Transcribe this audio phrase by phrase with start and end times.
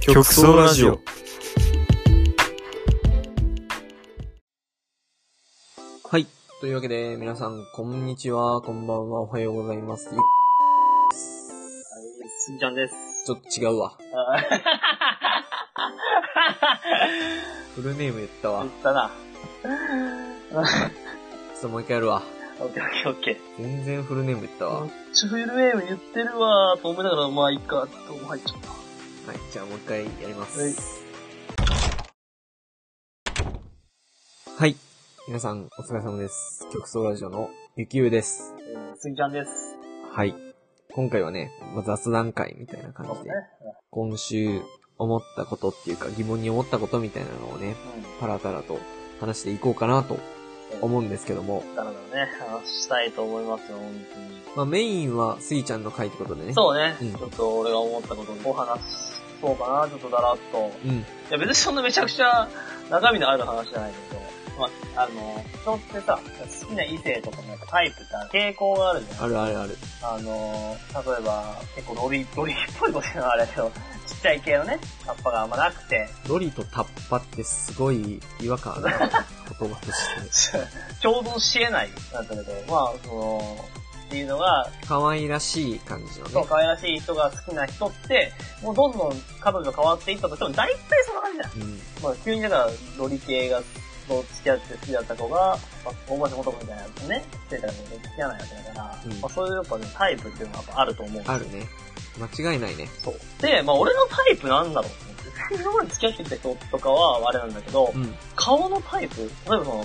[0.00, 0.98] 極総ラジオ。
[6.08, 6.26] はい。
[6.60, 10.08] というわけで、皆さん、こんにちは、こんばんは、おはようございます。
[10.08, 10.16] はい、
[12.38, 12.94] すぎちゃんです。
[13.26, 13.92] ちょっと違うわ。
[14.14, 14.40] あ
[17.74, 18.70] フルネーム言ったわ言。
[18.70, 19.10] ったな。
[19.62, 20.60] ちょ
[21.58, 22.22] っともう一回やるわ。
[22.60, 24.72] オッケーオッケーオッケ全然フルネーム言ったわ。
[24.72, 24.80] ー。
[24.80, 28.79] はめっちゃフルネーム言ってるわーと思いながら、まあいいか、ちょっと入っちゃった。
[29.34, 29.52] い。
[29.52, 30.60] じゃあもう一回やります。
[30.60, 31.00] はい
[34.60, 34.76] はい。
[35.26, 36.66] 皆さん、お疲れ様です。
[36.70, 38.54] 極総ラジオのゆきゆうです。
[38.60, 39.74] えー、すぎちゃんです。
[40.12, 40.34] はい。
[40.92, 43.30] 今回はね、まあ、雑談会みたいな感じで。
[43.88, 44.60] 今週
[44.98, 47.74] 思ったことっていうか疑問に思ったことみたいなのをね、うん。
[48.20, 48.78] パラパラと
[49.18, 50.18] 話していこうかなと
[50.80, 54.40] 思うんですけども、だらだらね、話したいと思いますよ、本当に。
[54.56, 56.52] まあメインはスイちゃんの回ってことでね。
[56.54, 58.80] そうね、うんちょっと俺が思ったことを話
[59.40, 60.72] そうかな、ちょっとだらっと。
[60.84, 60.88] う。
[60.88, 60.98] うん。
[60.98, 62.48] いや別にそんなめちゃくちゃ
[62.90, 64.20] 中身のある話じゃないけど、
[64.60, 66.20] まあ、あの、人ってさ、
[66.60, 69.24] 好きな異性とかのタイプって傾向があるじゃん。
[69.24, 69.78] あるあるある。
[70.02, 73.70] あのー、例えば、結構ロリ、ロリっぽいこと言うのはあれだけど、
[74.06, 78.84] ちっちゃい系のね、葉っぱがあんまなくて、ロリとタッパってすごい違和感ある
[79.68, 80.58] な言葉として。
[81.02, 83.64] 共存し得ない、なんだけど、まあ、その、
[84.06, 86.48] っていうのが、可愛らしい感じのそう、ね。
[86.48, 91.68] 可愛らしい人が好きな人って、もうどんどん彼女変わっていったとしても、大体そんな感じじゃん。
[91.68, 91.80] うん。
[92.02, 93.62] まあ、急にだから、ロリ系が、
[94.08, 97.84] と付き合って好きだった子が、まあ、大橋元子みたいなやつね、してたら付
[98.16, 101.68] き合わないわけだから、うんまあ、そういうやっぱね、タイプっていうのがやっぱあると思うあるね。
[102.18, 102.88] 間違いないね。
[103.02, 103.14] そう。
[103.40, 105.09] で、まあ俺のタイプなんだろう
[105.56, 108.14] 付き合ってきた人とかはあれなんだけど、うん。
[108.36, 109.84] 顔のタイプ例えばその、好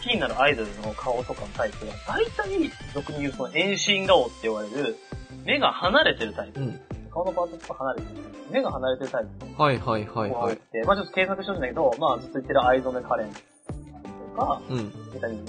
[0.00, 4.96] きになるアイドルの顔とかのタイプが、大体、俗に言うその遠心顔って言われる、
[5.44, 6.60] 目が離れてるタイプ。
[6.60, 6.80] うん。
[7.10, 8.22] 顔のパートとか離れてる。
[8.50, 9.24] 目が離れてるタイ
[9.56, 9.62] プ。
[9.62, 10.58] はいはいはいはい。
[10.86, 15.12] まあちょっと検索してるんだけど、まあずっと言ってる藍染めカレンとか、うん。
[15.12, 15.42] 出たりね。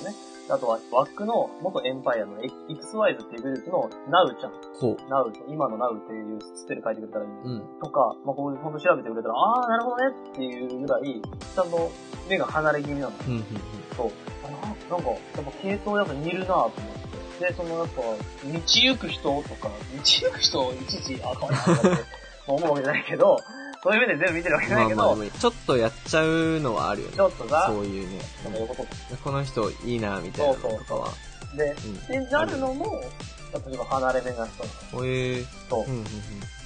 [0.49, 4.51] あとは、ワックの元エンパイアの XYZ っていうグループのナウちゃん。
[4.79, 7.33] ほナウ、今のナウっていうスペル書いてくれたらいいう。
[7.43, 7.79] うん。
[7.79, 11.91] とか、まあ、こう、ほんと調べてくれたら、あー、なるほどねっていうぐらい、ちゃんと
[12.27, 13.13] 目が離れ気味なの。
[13.27, 13.33] うん。
[13.35, 13.43] うん。
[13.95, 14.11] そう。
[14.43, 17.45] あななんか、やっぱ系統やっぱ似るなと思って。
[17.45, 18.15] で、そのやっぱ、道
[18.51, 22.03] 行く人とか、道行く人をいちいち、 あ、かわいいなって
[22.47, 23.37] 思うわけじゃないけど、
[23.81, 27.21] そういう目で全部見てるわけじゃないけど、まあまあまあ、ちょっとやっちゃうのはあるよねち。
[27.21, 28.19] ょっとさ、そういうね。
[29.23, 31.09] この人いいな、みたいなのとかは。
[31.55, 32.07] で、うん。
[32.07, 33.01] で、なるのも、
[33.67, 35.45] 例えば離れ目な人ほえー。
[35.69, 36.03] と、うんうんうん。
[36.03, 36.09] で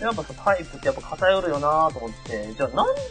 [0.02, 3.02] やっぱさ、タイプってやっぱ偏るよなと思って、じゃあなんで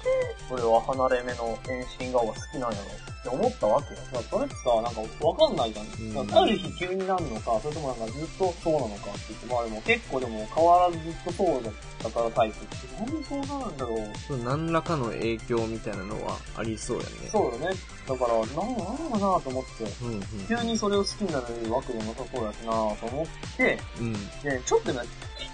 [0.52, 4.00] 俺は離れ目の遠心顔が好きなんやろって思ったわけよ。
[4.12, 5.86] だからそれってさ、なんかわかんないじゃん。
[5.86, 12.82] うんだからある日急になるのか、それともなんかずっとそうなのかって言って、まあでも結構でも変わらずずっとそうだったからタイプって。
[13.00, 14.18] なんでそうなるんだろう。
[14.28, 17.10] そう何らかの影響みたいなのはありそうやね。
[17.30, 17.76] そうよね。
[18.06, 19.84] だから、なんなんだかなと思って。
[20.02, 20.22] うんうん。
[20.48, 24.12] 急にそれを好きになるわけでもなさそうやしなと思って、うん。
[24.42, 25.00] で、ちょっとね、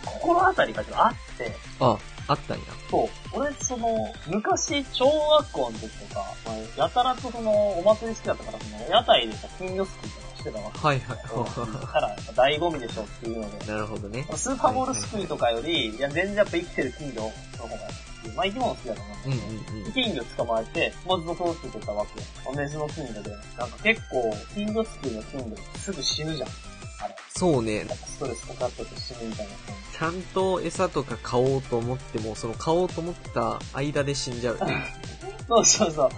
[0.05, 1.99] 心当たりがちょっとあって、あ、
[2.29, 2.65] あったんや。
[2.91, 3.09] そう。
[3.33, 10.79] 俺、その、昔、小学校の時とか、まあ、やたらとその、お祭り好きだったから、その、屋台でさ、金魚すくいとかしてたわけ。
[10.79, 11.19] はいはい。
[11.35, 14.27] うんから、やっぱ醍醐味でしょっていうので、なるほどね。
[14.37, 17.77] スーパーボールすくいとかより、いや、全然やっぱ生きてる金魚の方が、
[18.37, 19.93] まあ、生き物好きだと思うんううんんうん。
[19.93, 22.57] 金魚捕まえて、もうずっと通してたわけよ。
[22.57, 23.31] メスの金魚で。
[23.57, 26.49] なんか結構、金魚すくいの金魚すぐ死ぬじゃん。
[27.37, 27.87] そうね。
[27.89, 29.53] ストレスかかってて死ぬみたいな。
[29.99, 34.59] ちゃんと餌とか買おうと思っても、その買おうと思った間で死んじゃう。
[35.49, 36.11] そうそうそう。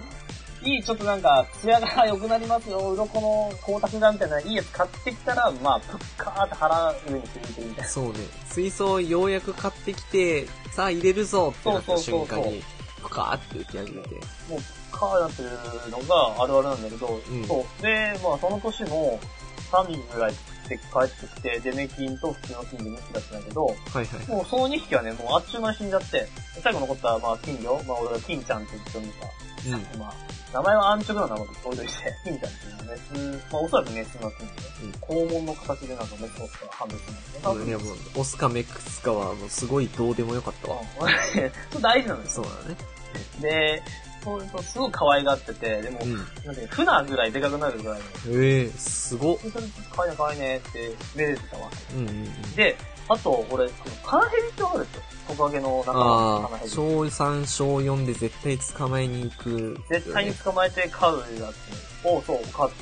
[0.63, 7.89] いい、ちょっとなんか、艶が良くなりますよ、鱗の光沢がみたいな、いいやつ買ってきたら、まあ、ぷっかーって腹上についてるみたいな。
[7.89, 8.13] そうね。
[8.45, 12.63] 水槽をようやく買ってきて、さあ入れるぞってなった瞬間に、
[13.01, 14.09] ぷかーって浮き始めて。
[14.49, 14.59] もう、
[14.91, 17.81] カーになってるのがあるあるなんだけど、んそう。
[17.81, 19.19] で、まあ、その年の
[19.71, 20.33] 3匹ぐらい
[20.71, 24.05] で帰ってきて、デメキンと普通の金魚2匹だったんだけど、はいはい。
[24.27, 26.27] もうその2匹はね、もうあっちゅう間に死んじゃって、
[26.63, 29.75] 最後残った、まあ、金魚、まあ、俺が金ちゃんって言ってみた。
[29.95, 29.99] うん。
[29.99, 30.13] まあ、
[30.53, 35.27] 名前は安直な名前で置いといて、金ちゃんっていうのはメス、まあおそらくメスの金うん魚。
[35.27, 40.77] 肛門の形でなんかメスの人が判別するんだけど、そうね、もう、オスかメックスかはもうすごいどうでもよかったわ。
[40.79, 42.45] うん 大事なんですよ。
[42.45, 42.75] そうだね。
[43.41, 43.83] で、
[44.23, 46.15] そうそうすごい可愛がってて、でも、うん。
[46.17, 46.25] なん
[46.55, 49.37] ていうの船ぐらいでかくなるぐらいの、ええー、すごっ。
[49.41, 51.95] 本当に可愛いね可愛いねってめでてたわけ。
[51.95, 52.55] うんうんうん。
[52.55, 52.77] で、
[53.09, 53.69] あと、俺、
[54.05, 55.33] カナヘビってわかるでしょ？
[55.35, 56.69] トカゲの中のカナああ、ヘビ。
[56.71, 59.77] 小3、小4で絶対捕まえに行く。
[59.89, 61.49] 絶対に捕まえて飼うや
[62.03, 62.75] つを、そう、飼って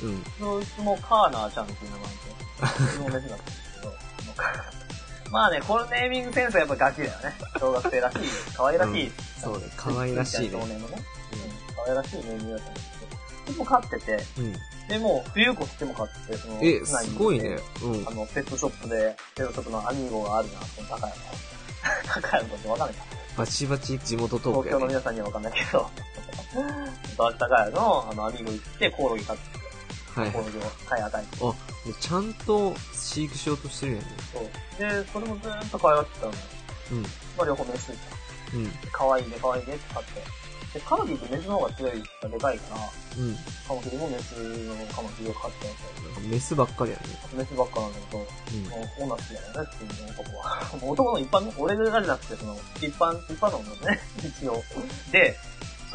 [0.00, 0.06] て。
[0.06, 0.24] うん。
[0.38, 3.92] そいつもカーナーちゃんっていう名前で、そのメスだったんですけど、
[5.30, 7.34] まあね、このネーミングセンスはやっぱガチだよね。
[7.58, 8.18] 小学生らしい、
[8.56, 10.50] 可愛らしいそうね、可愛らしいね。
[10.50, 10.96] 少年のね。
[11.68, 11.74] うん。
[11.76, 12.90] 可愛らしいネーミングだったんです
[13.46, 13.52] けど。
[13.52, 14.52] でも飼ってて、うん。
[14.88, 17.58] で、もう冬越しても飼ってて、その、え、すごいね。
[17.82, 18.10] うんあ。
[18.12, 21.12] の、ペットショップで、ペットショップのアミーゴがあるな、その高山。
[22.20, 23.04] 高山ってわかんないか。
[23.36, 24.80] バチバチ地元トークやね。
[24.80, 25.90] 東京の皆さんにはわかんないけど、
[27.38, 29.55] 高山の、あの、アミーゴ行って、コオロギ飼って、
[30.16, 30.32] はいはい。
[30.32, 31.44] コオロギを飼い与えて。
[31.44, 31.54] あ、
[32.00, 34.04] ちゃんと飼育しようとしてるよね。
[34.32, 34.44] そう。
[34.78, 36.32] で、それもずーっと可愛がってたの。
[36.92, 37.02] うん。
[37.02, 37.08] ま
[37.42, 37.94] あ、両方メスで
[38.54, 38.70] うん。
[38.92, 40.46] 可愛いね、可愛いねって飼って。
[40.78, 42.80] で、カマキリってメスの方が強いからでかいから、
[43.18, 43.36] うん。
[43.66, 46.02] カマキリもメスのカマキリを飼ってたんですよ。
[46.04, 47.02] なんかメスばっかりやね。
[47.34, 48.64] メスばっかなんだけど、うん。
[48.64, 50.76] もう女好きだよねっていう男は。
[50.80, 54.62] もう男の一般の、俺がじゃなくて、その、一般、一般のものね、 一応。
[55.12, 55.36] で、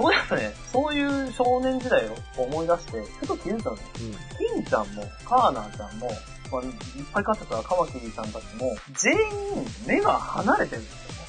[0.02, 3.84] そこでやっぱね、そういう少年時代を思い出して、ふと気づいたのね。
[4.00, 4.62] うん。
[4.62, 6.12] 金ちゃんも、カーナーちゃんも、
[6.52, 6.72] まあ、いっ
[7.14, 9.20] ぱい飼ってたカマキリさんたちも、全員
[9.86, 11.22] 目が離れてるんですよね。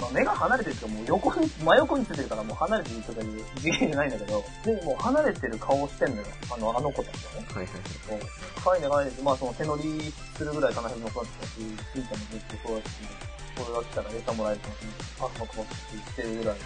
[0.00, 6.26] まあ、目が離れてるってもう横に、真横についてるからもう離れてるとかいう次元じゃないんだけど、で、もう離れてる顔してんのよ。
[6.54, 7.46] あの、あの子たちはね。
[7.54, 7.82] はいはいはい。
[8.08, 8.20] そう。
[8.64, 9.16] 可愛いね、可愛いね。
[9.22, 11.52] まあ、その手乗りするぐらいかなりの子だったし、
[11.92, 12.90] 金ちゃんもずっとそうやって、
[13.60, 14.96] これが来たら餌もらえるかもしれない。
[15.18, 16.58] パスも配ってしてるぐらいだし、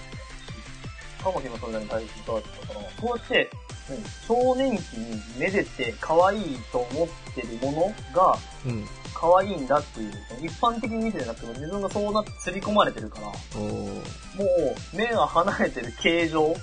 [1.25, 3.51] カマキリもそれなりに大切だったから、こうやって、
[3.89, 8.85] 何少年期にめでて可愛いと思ってるものがうん。
[9.15, 10.13] 可愛いんだっていう、
[10.43, 13.33] 一般的に見てじゃなくても自分がそうなって刷り込まれてるから、も。
[13.33, 16.57] う目が離れてる形状を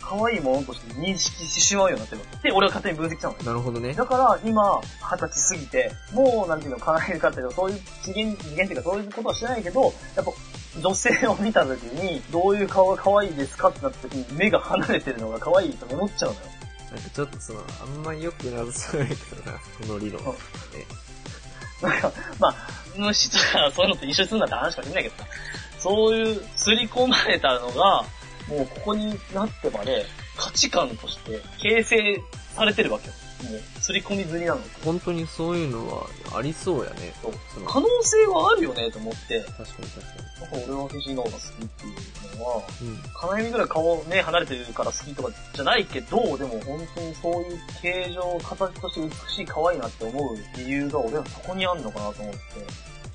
[0.00, 2.48] 可愛いものとして認識してしまうようになってるわけ。
[2.48, 3.34] で、俺は勝手に分析したの。
[3.44, 3.92] なるほどね。
[3.92, 4.80] だから今、
[5.10, 10.32] 二十歳過ぎて、もうなんていうの、叶えるかっていうと、そういう次元、次元っていうかそういうことはしてないけど、やっぱ
[10.82, 16.42] 女性を見た時に、どういう顔が可愛いですかってなった時に、目が離れてるのが可愛いと思っちゃうのよ。
[16.92, 20.22] なんかちょっとその、あんまり良くなさそうやけどな、この理論。
[20.22, 20.26] う
[21.86, 22.54] んなんか、まあ、
[22.96, 25.28] 虫とかそういうのと一緒にするんだって話かもしれないけどさ、
[25.78, 28.04] そういう刷り込まれたのが、
[28.48, 30.06] もうここになってまで
[30.36, 32.22] 価値観として形成
[32.54, 33.14] されてるわけよ。
[33.44, 34.60] もう、刷り込み済みなの。
[34.84, 37.12] 本当にそういうのはありそうやね。
[37.22, 42.88] そうその可能性はあるよねと思って、確かに確かなんか俺はフィジーの方が好きっていうのは、に。
[42.88, 43.02] うん。
[43.14, 52.40] 金指ぐらい顔ね、離れてるから好きとかじゃないけど、でも本当にそういう形状、形として美しい、可愛いなって思う理由が俺はそこにあんのかなと思って。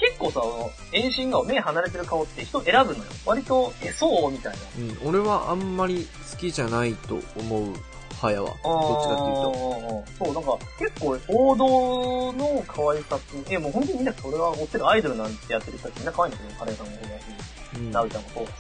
[0.02, 3.06] 結構さ、あの、遠心顔、目離れてる顔って人選ぶのよ。
[3.24, 4.60] 割と、え、そうみたいな。
[4.80, 5.08] うん。
[5.08, 7.74] 俺はあんまり好きじゃないと思う
[8.22, 8.56] 派やわ。
[8.64, 9.52] どっちかっていうと。
[9.52, 10.26] と。
[10.26, 17.24] そう、なんか、結構王道の可愛さって、え、もう本当にみんな俺が追ってるアイドルなんてやってる人たちみんな可愛いんだけど、カレーさんもそうだし、
[17.76, 17.92] うん。
[17.92, 18.56] ナウちゃんもそうだし。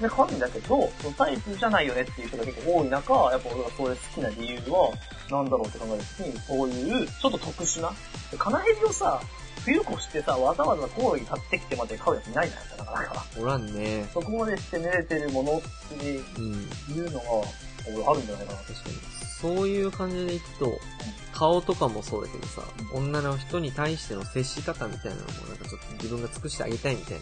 [0.00, 0.66] で、可愛いんだけど、
[1.00, 4.90] そのタイプじゃないよねっていう人が結構多い中、やっぱ俺がそれ好きな理由は、
[5.30, 7.92] なんだろうって考えるときに、そういう、ちょっと特殊な、
[8.30, 9.20] でカナヘビをさ、
[9.64, 13.26] 冬越してさ、わざわざコオロギ買ってきてまで買うやついないじゃないですか、なかなか。
[13.40, 14.08] おらんね。
[14.12, 15.60] そこまでして寝れてるものっ
[15.98, 16.52] てうん。
[16.94, 17.24] いうのが、
[17.94, 18.58] 俺あるんじゃないかな。
[18.60, 18.96] 確かに。
[19.40, 20.78] そういう感じでいくと、
[21.32, 22.62] 顔とかもそうだけどさ、
[22.94, 27.20] 女の人に対しての接し方みたいなのもなんかちょっと自分が尽くしてあげたいみたいな、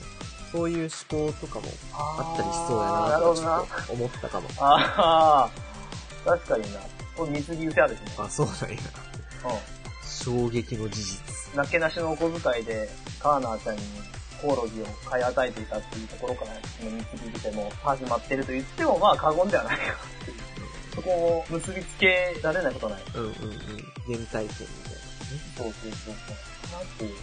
[0.52, 3.82] そういう思考とかもあったりしそうやなとちょ。
[3.82, 4.48] っと思ったかも。
[4.58, 5.50] あ
[6.24, 6.80] あ、確かにな。
[7.16, 8.06] これ水着癖あるしね。
[8.18, 8.76] あ、そうなんや。
[8.76, 11.54] う衝撃の事実。
[11.54, 11.56] ん。
[11.56, 12.88] なけなしのお小遣いで、
[13.18, 13.82] カーナーちゃんに
[14.40, 19.82] コオロギを買い与えていたっていうところから、その水着癖も始まってると言っても、まあ過言ではないか
[20.22, 20.33] っていう。
[20.94, 23.02] そこを結びつけられないことはない。
[23.14, 23.34] うんうんうん。
[24.06, 24.48] 原体験みたい
[25.56, 26.14] そうそうそうそう。
[26.72, 27.14] なんていう、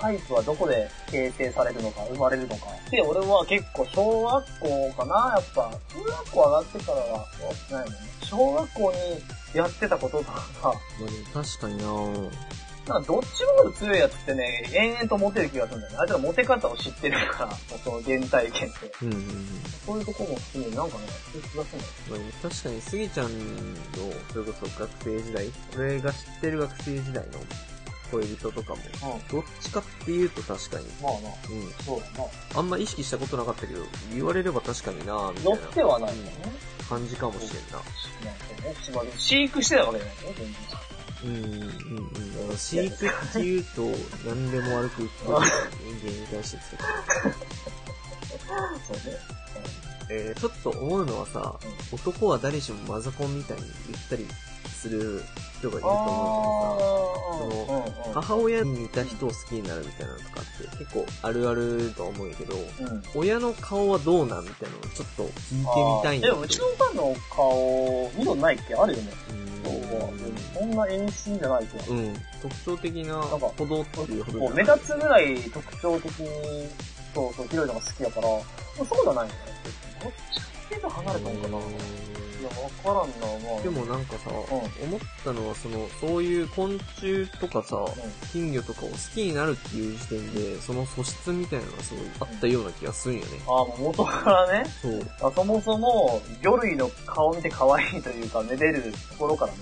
[0.00, 2.66] タイプはどこで形成されるのか、生まれるのか。
[2.90, 7.98] で、俺は結構小学校かなやっぱ、中学校上がってからはやってないもんね。
[8.22, 10.46] 小学校にやってたこととかが、な。
[10.62, 11.84] まあでも確かにな
[12.86, 15.98] なんかどっちも強いやつってね、延々とモテる気がするんだよね。
[16.00, 18.92] あいつらモテ方を知ってるから、 その原体験って。
[19.02, 19.62] うんうんうん。
[19.86, 21.72] そういうとこも含めてなんかね、そういう気がす
[22.10, 22.32] るんだよ。
[22.42, 23.80] 確かにスギちゃんの、
[24.32, 27.30] それこそ学生時代、俺が知ってる学生時代の
[28.10, 28.80] 恋人とかも、
[29.14, 29.28] うん。
[29.28, 31.72] どっちかっていうと確かに、まあな、うん。
[31.86, 32.28] そうだな。
[32.56, 33.80] あんま意識したことなかったけど、
[34.12, 36.32] 言われれば確かになみたいな寄ってはないんね。
[36.86, 37.78] 感じかもしれんな。
[37.78, 38.32] な
[38.92, 40.83] んかね、飼育してたわけじゃないよね、全然。
[41.24, 41.40] うん、うん、
[42.50, 42.56] うん。
[42.56, 43.82] 飼育って言うと、
[44.26, 45.30] 何でも悪く言ってる
[46.00, 46.82] 人間に対してですけど、
[48.86, 49.18] そうね。
[50.10, 51.58] えー、ちょっと思うのはさ、
[51.90, 54.26] 男は誰しもマザコンみたいに言ったり
[54.68, 55.22] する
[55.58, 56.04] 人がいると思
[57.40, 63.02] うけどさ、あー母親に似た人を好きになるみたいなのとかって結構あるあると思うんやけど、うんうん。
[63.14, 65.64] 親の顔はどうなんみたいなのをちょっと聞いてみ
[66.02, 66.34] たいんだけど。
[66.34, 68.74] でもうちのおかんの顔、見たないっけ？
[68.74, 69.10] あるよね。
[69.10, 69.43] うそう
[70.54, 71.94] そんな演出じゃないけど。
[71.94, 72.14] ん、うん。
[72.42, 76.68] 特徴的ななんか歩道っていうほどこう目立つぐらい特徴的に、
[77.14, 79.40] そうそう、広いのが好きだから、そうじゃないよね。
[80.02, 81.58] どっちかっていうと離れたのかな。
[82.44, 83.62] いや、わからんな、まあ。
[83.62, 87.84] でもなんかさ、ん思ったのはその、そういう昆虫とかさ、うん、
[88.32, 93.30] 金魚とかを好きになるっていう時点で、その素質みたいなのがすごいあったような気がするんよね。
[93.46, 94.64] ああ、もう元からね。
[94.82, 94.92] そう。
[94.92, 95.02] うん。
[95.02, 99.58] あそもそも、魚類の顔を見て可愛いというか、めでるところからね。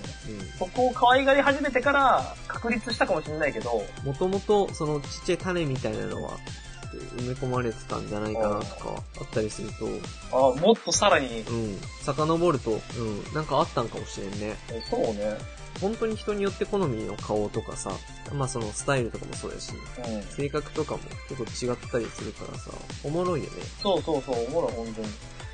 [0.59, 6.37] そこを可愛がり始めてから、確立したかもしれないけど、もともと、そのちっちゃい種みたいなのは、
[7.17, 9.87] 埋め込まれてたんじゃないかなとか、あったりすると、
[10.31, 14.55] ああ、もっとさらに、うん、遡ると、うん、なんかあったんかもしれんね。
[14.89, 15.37] そうね。
[15.81, 17.91] 本当に人によって好みの顔とかさ、
[18.33, 20.23] まあそのスタイルとかもそうやし、うん。
[20.23, 22.71] 性格とかも結構違ったりするからさ、
[23.03, 23.63] おもろいよね。
[23.81, 25.07] そうそうそう、おもろい、本当に。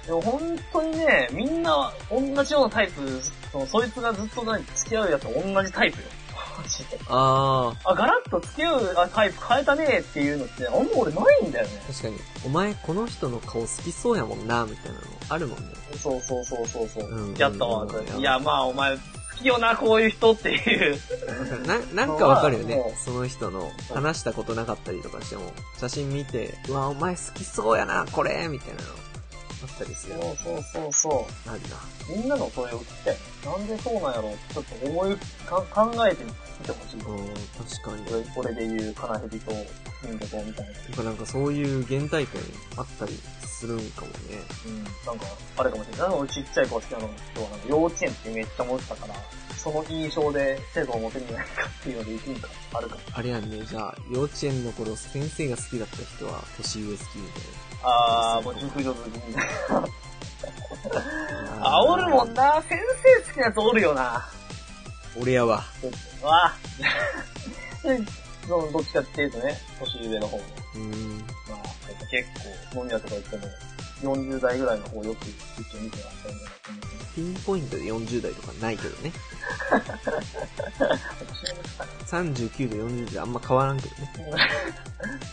[0.06, 6.04] でも本当にね、みんな同じようなタイプ、そのそいつがずっと何付き合うやつと同じタイプよ。
[6.62, 11.82] マジでああ、ガラッと付き合うあタイプ変えたねっていうのって、あんま俺ないんだよね。
[11.88, 15.66] ー、確かに、お前この人の顔好きそうやもんな、みたいなのあるもんね。
[15.98, 17.10] そうそうそうそうそう。
[17.10, 19.02] うんやったわ、うんいや、まあお前、好
[19.42, 21.00] きよな、こういう人っていう。
[21.66, 22.82] な、なんかわかるよね。
[23.04, 28.88] その人の話したことなかったりとかしても、写真見て、うわ、お前好きそうやな、これみたいなの
[29.64, 30.14] あったりする。
[30.14, 31.50] そうそうそうそう。
[31.50, 31.78] あるな。
[32.16, 33.18] みんなのそれを聞きたい。
[33.46, 36.32] なんでそうなんやろうちょっと思いか、考えてみ
[36.66, 37.00] てほしい。
[37.00, 37.28] うん、
[37.66, 38.06] 確かに。
[38.06, 39.52] これ、これで言う、カナヘビと、
[40.02, 40.72] 金魚と、みたいな。
[40.72, 42.42] やっぱなんかそういう原体験
[42.78, 44.14] あったりするんかもね。
[44.66, 44.84] うん。
[44.84, 45.26] なんか、
[45.58, 46.08] あれかもしれない。
[46.10, 49.16] 俺ちっちゃい子好きなの人は、なんか幼稚園ってめっちゃ思ってたから、
[49.62, 52.98] その印象で生徒を持てるんじゃないかっていうのでいくんか、あるか。
[53.14, 57.42] あれやんね、じゃあ、幼稚園の頃先生が好きだった人は年上好きみたい
[57.84, 59.82] あー、もう熟女好きみたいな。
[59.82, 59.88] な。
[61.62, 62.62] あ、おるもんな。
[62.64, 64.26] 先生好きなやつおるよな。
[65.20, 65.64] 俺やわ。
[66.24, 66.54] わ
[68.48, 70.44] どっちかっていうとね、年上の方の。
[70.76, 71.18] うーん。
[71.20, 71.26] ま
[71.56, 72.30] あ、結
[72.74, 73.44] 構、飲み屋とか行っても、
[74.02, 75.26] 40代ぐらいの方よく
[75.60, 77.10] 一応見てらっしゃるんだと思うんですね。
[77.16, 79.12] ピンポイントで40代とかないけどね。
[79.70, 79.82] 私
[81.56, 81.92] もですかね。
[82.06, 84.12] 39度40であんま変わらんけどね。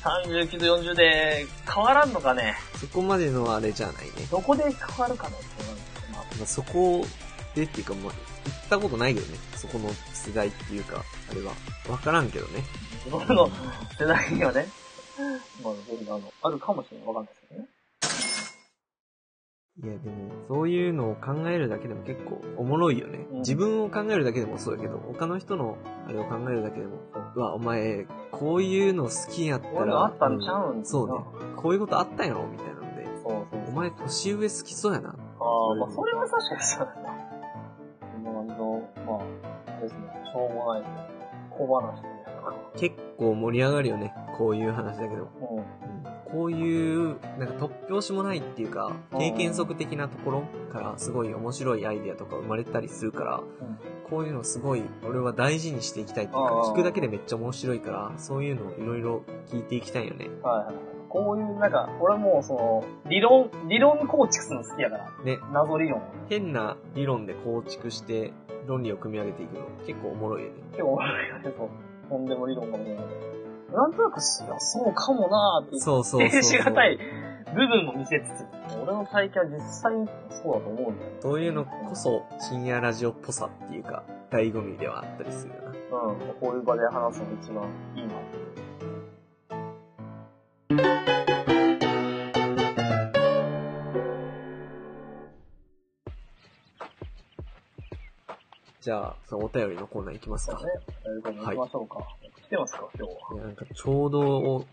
[0.02, 2.56] 39度40で変わらんのかね。
[2.80, 4.12] そこまでのあれじゃないね。
[4.30, 7.06] どこで変わるかねって思うんですけど、まあまあ、そこ
[7.54, 9.38] でっていうか、まあ、行ったことないけどね。
[9.56, 11.52] そこの世代っていうか、あれは。
[11.88, 12.64] わからんけどね。
[13.06, 13.49] 自分の
[13.99, 14.68] 世代にはね、
[15.62, 17.06] まあ、あの、あるかもしれない。
[17.06, 17.68] わかんないですけどね。
[19.83, 23.26] いや、でも、そういうのを考えるだけでも結構おもろいよね。
[23.30, 25.76] うん自分を考えるだけでもそうやけど、他の人の
[26.09, 26.95] あれを考えるだけでも、
[27.35, 30.85] うわ、お前、こういうの好きやったら、こういうのあったんちゃうん？
[30.85, 31.18] そうね。
[31.56, 32.47] こういうことあったんやろ？
[32.47, 35.11] みたいなので、そうそうお前年上好きそうやな。
[35.11, 35.14] ああ、
[35.76, 37.12] まあ、それは確かにそうだな。
[38.00, 39.23] こんな感じの、ま
[39.76, 39.99] あ、ですね、
[40.33, 40.83] しょうもない
[41.50, 42.02] 小話。
[42.78, 44.14] 結構盛り上がるよね。
[44.38, 45.28] こういう話だけど。
[45.40, 45.64] うん。
[46.37, 53.40] うんこういう、なんか突拍子もないっていうか、経験則的なところからすごい面白いアイデアとか生まれたりするから、
[54.11, 60.28] こういうのすごい俺は大事にしていきたいっていうか、聞くだけでめっちゃ面白いから、そういうのをいろいろ聞いていきたいよね。
[60.43, 60.75] はい。
[61.09, 65.11] こういう、なんか、俺もうその、理論、理論構築するの好きやから。
[65.25, 66.02] ね、謎理論。
[66.28, 68.35] 変な理論で構築して
[68.66, 70.57] 論理を組み上げていくの結構おもろいよね。
[70.73, 71.69] 結構面白いよね、そう。
[72.11, 73.05] とんでも理論かもしれない。
[73.73, 76.42] なんとなく、いや、そうかもなーってそうそうそうそう。
[76.42, 76.99] しがたい
[77.54, 78.46] 部分も見せつつ、
[78.82, 81.16] 俺の体験は実際にそうだと思うんだよね。
[81.20, 85.99] そういうのこそ深夜ラジオっぽさっていうか、醍醐味ではあったりするよな。
[85.99, 88.14] うん、こういう場で話すのが一番いいな。
[98.80, 100.61] じゃあ、そのお便りのコーナー行きますか。
[101.25, 102.06] 行きましょうか。
[102.46, 104.64] 来てますか、今日いやなんかちょうど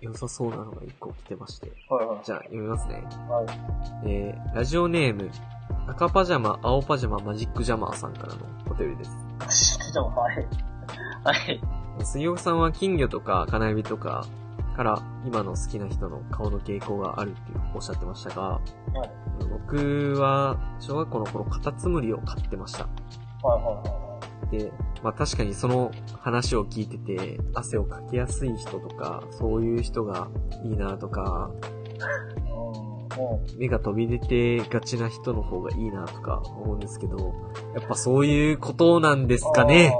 [0.00, 1.70] 良さそうなのが一個来てまして。
[1.90, 1.98] は。
[1.98, 2.18] はいはい。
[2.24, 3.04] じゃあ読みますね。
[3.28, 3.46] はい。
[4.06, 5.30] えー、ラジオネーム、
[5.88, 9.04] 赤パジャマ、青パジャマ、マジックジャマーさんからのお便りで
[9.50, 9.78] す。
[9.92, 10.36] じゃあ、はい。
[11.22, 11.60] はい。
[12.02, 14.24] 杉岡さんは金魚とか金指とか
[14.74, 17.40] から今の好きな人の顔の傾向があるって
[17.74, 18.60] おっしゃってましたが、は
[19.04, 19.10] い。
[19.50, 22.88] 僕は小学校の頃カタツムリを飼ってました。
[23.42, 24.07] はいはいは
[24.50, 25.90] で、まあ確かにその
[26.20, 30.28] 話を聞いてて、汗をかきやすい人とか、そういう人が
[30.64, 31.50] いいなとか。
[33.58, 37.34] 目が飛び出てがちな人の方がいいなとか思うんですけど、
[37.74, 39.92] やっぱそういうことなんですかね？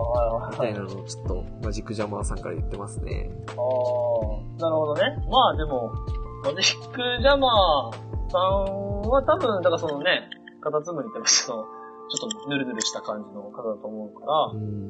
[0.53, 3.29] みたなのをちょっとマジックジャマーさんから言ってますね。
[3.49, 3.55] ああ、
[4.63, 5.17] なるほどね。
[5.29, 5.93] まあでも、
[6.45, 7.93] マジックジャマー
[8.31, 11.65] さんは多分、だからそのね、カタツムリってその、
[12.09, 14.89] ちょっとヌルヌルした感じの方だと思うから、うん。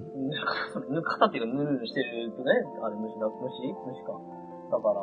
[0.91, 4.15] ぬ肩っていうかヌルヌルしてるとね、あれ虫だ、虫虫か。
[4.71, 5.03] だから、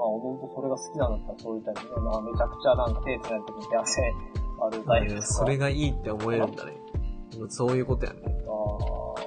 [0.00, 2.00] まあ、弟それが好きなんだったらそういうタイプ。
[2.00, 4.14] まあ、めちゃくちゃなんか手つないだ時に手汗
[4.60, 5.26] あるタイプとか。
[5.26, 6.72] それがいいって思えるんだね。
[7.48, 8.20] そういうことやね。
[8.24, 9.20] ああ、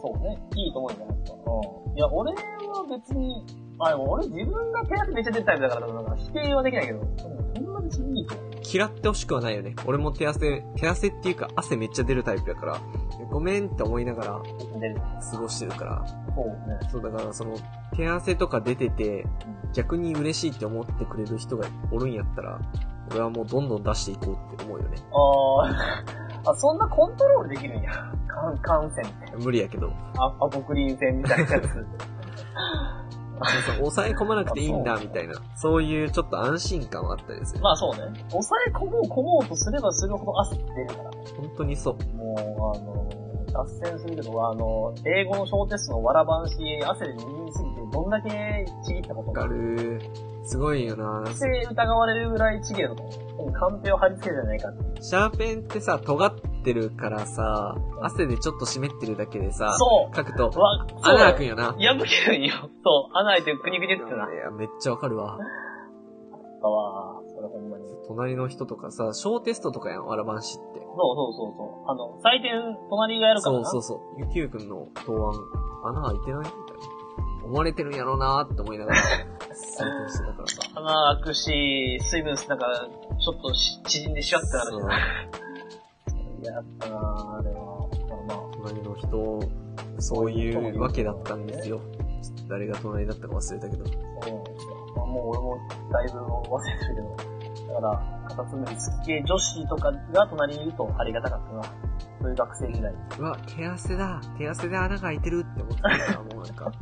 [0.00, 0.38] そうね。
[0.54, 1.38] いいと思うんじゃないですか。
[1.38, 1.96] うん。
[1.96, 3.44] いや、俺は別に、
[3.78, 8.26] あ、俺自分が手汗めっちゃ出るタイプだから、なんか否定はできないけど、そんに。
[8.72, 9.74] 嫌ってほしくはないよね。
[9.86, 12.80] 俺も手汗、手汗っていうか汗めっちゃ出るタイプやから、
[13.30, 14.42] ごめんって思いながら。
[15.32, 16.06] 過ごしてるから。
[16.34, 16.88] そうね。
[16.90, 17.56] そうだからその、
[17.96, 19.26] 手汗とか出てて、
[19.72, 22.60] 逆に嬉しいって思ってくれる人がおるんやったら、
[23.10, 24.96] 俺はもうどんどん出していこうって思うよね。
[25.12, 27.90] あーあ、そんなコントロールできるんや。
[28.28, 29.36] 感感染って。
[29.36, 29.92] 無理やけど。
[30.18, 31.86] アアポクリン腺みたいなやつ。
[33.42, 37.60] そうそう、抑え込まなくていいんだみたいな、そういうちょっと安心感はあったりする。
[37.60, 38.24] まあそうね。
[38.30, 41.16] 抑え込もう込もうとすればするほど汗って出るからね。
[41.36, 42.16] 本当にそう。
[42.16, 50.00] もう、あの、脱線するけど、あの、英語の小テストのわらばんし、汗で握りすぎて、どんだけちぎったことわかる。
[50.44, 53.02] すごいよな不正疑われるぐらいちぎると
[53.38, 53.52] 思う。
[53.52, 55.02] カンペを貼り付けるじゃないかっていう。
[55.02, 61.50] シャーペンってさ、尖ってるからさ、汗でちょっと湿ってるだけでさ、そう書くと、わ、穴開くんよ。
[61.50, 61.64] よな。
[61.72, 62.54] 破けるんよ。
[62.82, 64.32] そう、穴開いてクニクニってな。
[64.32, 65.38] いや、めっちゃわかるわ。
[66.62, 67.86] あわそれほんまに。
[67.86, 70.80] そう隣の人とかさ、小テストとかやん、わらばんしって。
[70.80, 71.90] そうそうそう。
[71.90, 73.64] あの、採点、隣がやるからな。
[73.66, 74.20] そうそうそう。
[74.20, 75.34] ゆきゆくんの答案、
[75.90, 76.94] 穴開いてないみたいな。
[77.44, 80.62] 思われてるんやろうなーって思いながら、採点してたからさ。
[80.80, 82.88] 穴開くし、水分、なんか、
[83.20, 85.43] ちょっとし縮んでシュワってなるそ
[86.44, 86.52] うしな。
[86.52, 87.84] いや、やったなぁ、あれは。
[88.08, 89.40] まあまあ、隣の人、
[89.98, 91.80] そういうわけだったんですよ。
[92.22, 93.86] ちょっと誰が隣だったか忘れたけど。
[93.86, 94.94] そうなんですよ。
[94.96, 95.58] まあ、もう俺も
[95.92, 97.34] だいぶ忘れてるけど。
[97.74, 101.62] だから、カタツムリ好き系女子とかが隣にいるとありがたかったな。
[102.20, 102.92] そういう学生時代。
[103.18, 106.72] うわ、手汗だ手汗で穴が開いてるって思ってたから、もうなんか。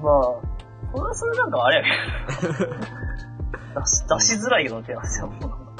[0.00, 0.54] まあ、
[0.92, 1.82] それはそれなんかあれや
[2.40, 2.52] けど。
[3.80, 5.28] 出し、出しづらいけど手汗は。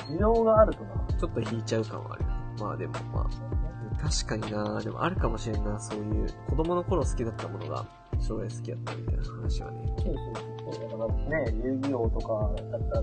[0.09, 0.90] 需要があるとな。
[1.18, 2.24] ちょっと引いちゃう感はある。
[2.58, 7.86] まあでもまあ、確かになでもあるかもしれんな、そういう、子供の頃好きだったものが、
[8.20, 9.94] 将来好きだったみたいな話はね。
[9.98, 10.90] そうそうそう。
[10.90, 13.02] だからね、遊戯王とかだったら、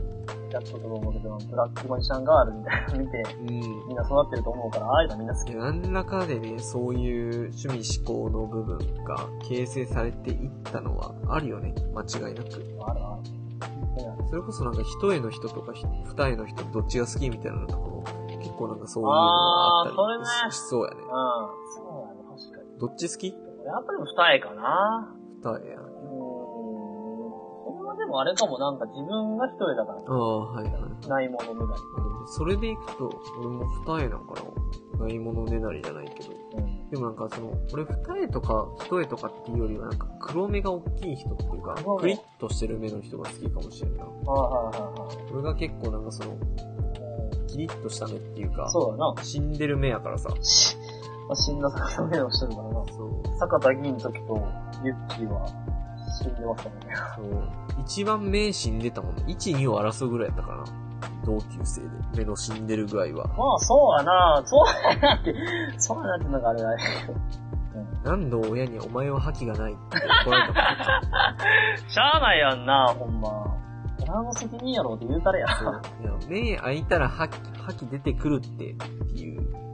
[0.51, 3.47] やっとと思うけど、ブラックマジシャンガールみたいなの見て、うん。
[3.47, 5.51] みんな育ってると思うから、ああいうのみんな好き。
[5.51, 11.73] で何らかでね、そういう趣味思考の部分が形成されていったのはあるよね。
[11.93, 12.49] 間違いなく。
[12.85, 13.41] あるある。
[14.29, 17.90] それこそなんか一重の人とかひ二重の人どっちが好きみたいなのとかも
[18.41, 19.91] 結構なんかそういうのがあった
[20.49, 20.97] りししそうやね。
[21.01, 21.07] うん。
[21.07, 22.79] そうやね、確かに。
[22.79, 23.27] どっち好き？
[23.27, 25.15] やっぱり二重かな。
[25.41, 25.79] 二重や。
[25.79, 25.91] うーん。
[27.63, 31.07] それはでもあれかも、なんか自分が一人だから、ああ、はいはい。
[31.07, 31.79] ないものねだ
[32.27, 35.05] それでいくと、俺も二重なんかな。
[35.05, 36.29] ないものねだりじゃないけど。
[36.29, 36.39] り。
[36.57, 36.89] うん。
[36.89, 37.91] でもなんかその、俺二
[38.23, 44.05] 重とか一重とかっていうよりはなんか黒目が大きい人っていうかクリッとしてる目の人が好きかもしれんな。
[44.05, 45.33] はいはいはいはい。
[45.33, 46.37] 俺が結構なんかその、
[47.51, 49.23] キリッとした目っていうか、そうだな。
[49.23, 50.29] 死んでる目やからさ。
[50.41, 50.77] し、
[51.27, 52.73] まあ、死んだ坂の目をしてるからな。
[52.93, 53.37] そう。
[53.37, 54.47] 坂田銀時と
[54.83, 55.47] ユッキーは
[56.21, 56.95] 死んでましたもんね。
[57.15, 57.81] そう。
[57.81, 59.23] 一番目死んでたもんね。
[59.27, 60.63] 1、2を争うぐらいやったかな。
[61.25, 61.87] 同級生で。
[62.17, 63.27] 目の死んでる具合は。
[63.27, 64.41] まあ、そうやな。
[64.45, 65.35] そうやなって、
[65.77, 66.83] そうやなってなんかあれだね。
[68.03, 73.40] 何度親にお前は覇気がないって怒られたこと しゃあないやんな、ほんま。
[74.01, 75.47] 俺の責任やろって言うたれや。
[75.57, 75.81] そう。
[76.01, 78.75] いや、目開いたら覇気、覇気出てくるって、っ
[79.13, 79.41] ていう。
[79.41, 79.71] うん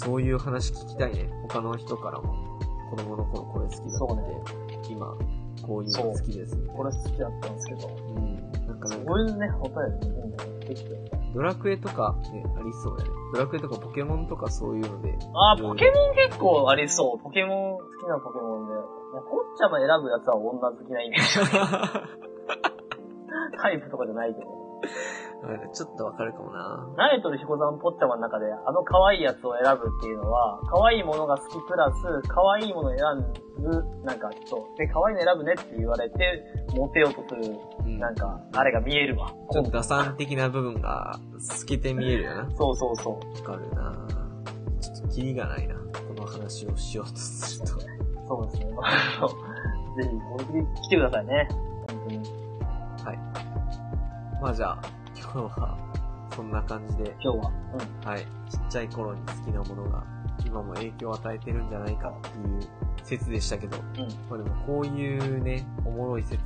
[0.00, 1.28] そういう話聞きたいね。
[1.42, 2.58] 他の人からも。
[2.90, 4.76] 子供の頃これ好きだって。
[4.76, 5.06] ね今、
[5.62, 6.80] こういうの好きですみたいな。
[6.80, 7.88] 俺好きだったんですけど。
[7.88, 8.34] うん。
[8.34, 9.74] なんかなんかそういうね、お便
[10.60, 11.10] りできてる。
[11.34, 13.10] ドラクエとかね、ありそうやね。
[13.34, 15.14] ドラクエとかポケモンとかそういうので。
[15.34, 17.22] あー、ポケモン結構ありそう。
[17.22, 18.99] ポケモン、好きなポケモンで。
[19.12, 21.26] いやポッチャマ選ぶやつは女好きなイメージ。
[23.60, 24.46] タイプとかじゃないけど。
[25.42, 26.86] あちょっとわかるかもな。
[26.96, 32.98] ナイトル彦山ポッチャマの中で、あの可愛いやつを選ぶっていうのは、可愛いものが好きプラス、可愛いものを選
[33.58, 34.78] ぶ、なんか、そう。
[34.78, 36.44] で、可愛いの選ぶねって言われて、
[36.76, 37.98] モテようとする、うん。
[37.98, 39.32] なんか、あれが見えるわ。
[39.50, 42.42] ちょっと打算的な部分が透けて見えるよな。
[42.42, 43.42] わそうそうそう。
[43.42, 44.06] かるな
[44.80, 45.74] ちょっとキリがないな。
[45.74, 45.80] こ
[46.14, 47.99] の話をしようとすると。
[48.30, 48.66] そうですね。
[50.02, 51.48] ぜひ、僕に来てくださいね。
[51.50, 52.40] 本当に。
[54.40, 54.78] まあじゃあ、
[55.14, 55.76] 今日は、
[56.34, 57.52] そんな感じで、今日は。
[58.04, 58.20] はい。
[58.48, 60.02] ちっちゃい頃に好きなものが、
[60.46, 62.60] 今も影響を与えてるんじゃないかっていう
[63.02, 64.02] 説でしたけど、うん。
[64.04, 64.08] うん。
[64.30, 66.40] まあでもこういうね、おもろい説、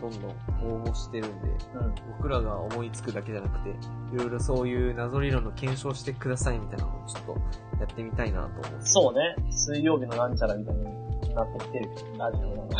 [0.00, 1.94] どんどん応募してるんで、うん。
[2.16, 7.32] 僕らが思いつくだけじゃなくて、いろいろそういう謎理論の検証してくださいみたいなのをちょっと
[7.78, 8.70] やってみたいなと思って。
[8.80, 9.36] そうね。
[9.50, 11.05] 水曜日のなんちゃらみたいな。
[11.36, 11.44] うん。
[11.44, 12.76] なってきてるなので。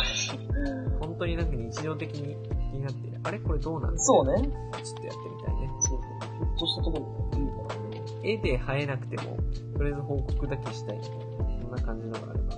[0.99, 2.35] 本当になんか日常的に
[2.71, 3.39] 気になって、あれ？
[3.39, 4.33] これどうなんだそうね。
[4.41, 5.71] ちょっとやってみたいね。
[5.79, 6.11] そうそう。
[6.29, 7.77] ちょっとしたところでいいかな。
[8.23, 9.37] 絵で生えなくても、
[9.77, 11.25] とりあえず報告だけしたいみたいな、
[11.61, 12.55] そんな感じのがあれば、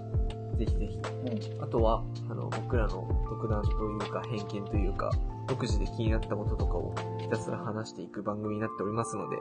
[0.58, 0.98] ぜひぜひ。
[0.98, 1.64] うん。
[1.64, 3.74] あとは、あの、僕らの独断とい
[4.08, 5.12] うか偏見というか、
[5.48, 9.38] 独自で気になったこととかをひたすら話していく番組になっておりますので、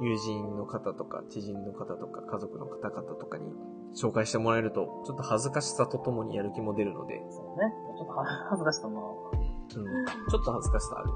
[0.00, 3.52] 友人の方とか、知人の方とか、家族の方々とかに
[3.96, 7.72] 紹介してもらえると、ちょっと恥ずかしさとともにやる気も出るので、そうね。
[7.96, 8.12] ちょっと
[8.50, 11.10] 恥ずかしさも、うん、ちょっと恥ずかしさある。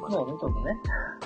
[0.00, 0.80] まあそうね、ちょっとね。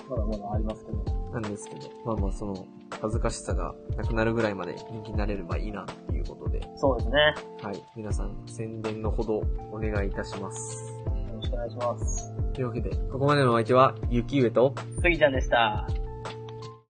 [0.08, 0.98] まだまだありますけど。
[1.32, 2.66] なんですけど、まあまあその、
[3.02, 7.34] 恥ずかしさがなくなるぐらいまで人気になれればいいなっていうことで、そうですね。
[7.62, 7.84] はい。
[7.94, 10.94] 皆さん、宣伝のほどお願いいたします。
[11.04, 12.34] よろしくお願いします。
[12.54, 14.72] というわけで、ここまでのお相手は、ゆきうえと、
[15.02, 15.86] スギちゃんでした。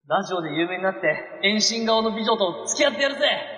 [0.07, 3.58] ラジオで有名になって、遠心顔の美女と付き合ってやるぜ